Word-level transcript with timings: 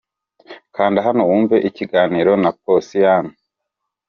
Kanda 0.75 0.99
hano 1.07 1.21
wumve 1.29 1.55
ikiganiro 1.69 2.31
na 2.43 2.51
Posiyani. 2.63 3.33